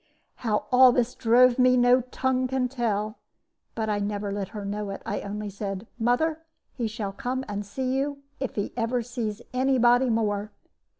[0.37, 3.19] "How all this drove me no tongue can tell.
[3.75, 6.39] But I never let her know it; I only said, 'Mother,
[6.73, 10.51] he shall come and see you if he ever sees any body more!'